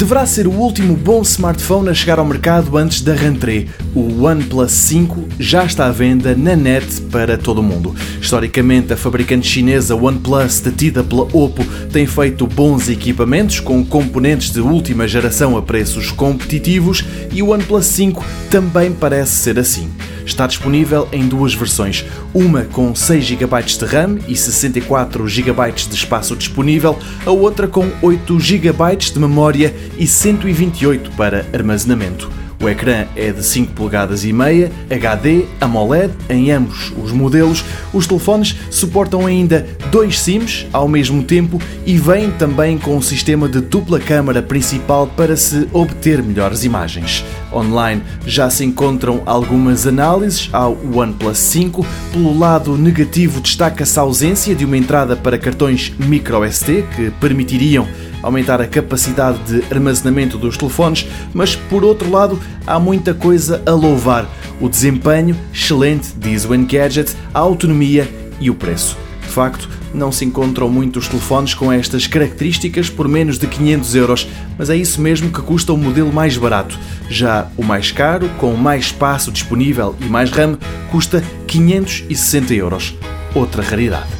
deverá 0.00 0.24
ser 0.24 0.46
o 0.46 0.52
último 0.52 0.96
bom 0.96 1.20
smartphone 1.20 1.90
a 1.90 1.94
chegar 1.94 2.18
ao 2.18 2.24
mercado 2.24 2.74
antes 2.78 3.02
da 3.02 3.12
rentrée. 3.12 3.68
O 3.94 4.24
OnePlus 4.24 4.72
5 4.72 5.28
já 5.38 5.66
está 5.66 5.88
à 5.88 5.92
venda 5.92 6.34
na 6.34 6.56
net 6.56 7.02
para 7.12 7.36
todo 7.36 7.58
o 7.58 7.62
mundo. 7.62 7.94
Historicamente, 8.18 8.94
a 8.94 8.96
fabricante 8.96 9.46
chinesa 9.46 9.94
OnePlus, 9.94 10.60
detida 10.60 11.04
pela 11.04 11.24
Oppo, 11.24 11.62
tem 11.92 12.06
feito 12.06 12.46
bons 12.46 12.88
equipamentos 12.88 13.60
com 13.60 13.84
componentes 13.84 14.50
de 14.50 14.62
última 14.62 15.06
geração 15.06 15.54
a 15.54 15.60
preços 15.60 16.10
competitivos 16.10 17.04
e 17.30 17.42
o 17.42 17.50
OnePlus 17.50 17.84
5 17.84 18.24
também 18.50 18.92
parece 18.92 19.32
ser 19.32 19.58
assim 19.58 19.90
está 20.30 20.46
disponível 20.46 21.08
em 21.12 21.26
duas 21.26 21.54
versões, 21.54 22.04
uma 22.32 22.62
com 22.64 22.94
6 22.94 23.24
GB 23.24 23.62
de 23.62 23.84
RAM 23.84 24.18
e 24.26 24.36
64 24.36 25.26
GB 25.26 25.72
de 25.72 25.94
espaço 25.94 26.36
disponível, 26.36 26.98
a 27.26 27.30
outra 27.30 27.66
com 27.66 27.90
8 28.00 28.38
GB 28.38 28.96
de 28.96 29.18
memória 29.18 29.74
e 29.98 30.06
128 30.06 31.10
para 31.12 31.46
armazenamento. 31.52 32.30
O 32.62 32.68
ecrã 32.68 33.06
é 33.16 33.32
de 33.32 33.42
5 33.42 33.72
polegadas 33.72 34.22
e 34.22 34.34
meia, 34.34 34.70
HD, 34.90 35.46
AMOLED 35.58 36.12
em 36.28 36.50
ambos 36.50 36.92
os 37.02 37.10
modelos. 37.10 37.64
Os 37.90 38.06
telefones 38.06 38.54
suportam 38.70 39.26
ainda 39.26 39.66
dois 39.90 40.18
SIMs 40.18 40.66
ao 40.70 40.86
mesmo 40.86 41.22
tempo 41.22 41.58
e 41.86 41.96
vêm 41.96 42.30
também 42.32 42.76
com 42.76 42.94
um 42.94 43.00
sistema 43.00 43.48
de 43.48 43.62
dupla 43.62 43.98
câmara 43.98 44.42
principal 44.42 45.06
para 45.06 45.38
se 45.38 45.66
obter 45.72 46.22
melhores 46.22 46.62
imagens. 46.62 47.24
Online 47.50 48.02
já 48.26 48.50
se 48.50 48.62
encontram 48.62 49.22
algumas 49.24 49.86
análises 49.86 50.50
ao 50.52 50.76
OnePlus 50.94 51.38
5. 51.38 51.86
Pelo 52.12 52.38
lado 52.38 52.76
negativo 52.76 53.40
destaca-se 53.40 53.98
a 53.98 54.02
ausência 54.02 54.54
de 54.54 54.66
uma 54.66 54.76
entrada 54.76 55.16
para 55.16 55.38
cartões 55.38 55.94
microSD 55.98 56.84
que 56.94 57.10
permitiriam 57.12 57.88
aumentar 58.22 58.60
a 58.60 58.66
capacidade 58.66 59.38
de 59.44 59.74
armazenamento 59.74 60.38
dos 60.38 60.56
telefones, 60.56 61.06
mas 61.32 61.54
por 61.54 61.84
outro 61.84 62.10
lado 62.10 62.40
há 62.66 62.78
muita 62.78 63.14
coisa 63.14 63.62
a 63.66 63.70
louvar. 63.72 64.28
O 64.60 64.68
desempenho, 64.68 65.36
excelente, 65.52 66.12
diz 66.16 66.44
o 66.44 66.54
Engadget, 66.54 67.14
a 67.32 67.38
autonomia 67.38 68.08
e 68.40 68.50
o 68.50 68.54
preço. 68.54 68.96
De 69.22 69.28
facto, 69.28 69.68
não 69.94 70.10
se 70.10 70.24
encontram 70.24 70.68
muitos 70.68 71.08
telefones 71.08 71.54
com 71.54 71.72
estas 71.72 72.06
características 72.06 72.90
por 72.90 73.08
menos 73.08 73.38
de 73.38 73.46
500 73.46 73.94
euros, 73.94 74.28
mas 74.58 74.70
é 74.70 74.76
isso 74.76 75.00
mesmo 75.00 75.30
que 75.30 75.40
custa 75.40 75.72
o 75.72 75.76
modelo 75.76 76.12
mais 76.12 76.36
barato. 76.36 76.78
Já 77.08 77.48
o 77.56 77.64
mais 77.64 77.92
caro, 77.92 78.28
com 78.38 78.54
mais 78.54 78.86
espaço 78.86 79.30
disponível 79.30 79.94
e 80.00 80.04
mais 80.04 80.30
RAM, 80.30 80.58
custa 80.90 81.22
560 81.46 82.54
euros. 82.54 82.94
Outra 83.34 83.62
raridade. 83.62 84.19